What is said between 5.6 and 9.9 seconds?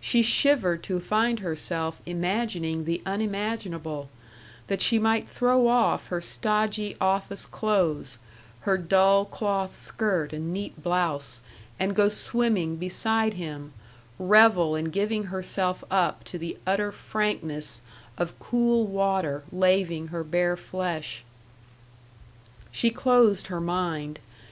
off her stodgy office clothes, her dull cloth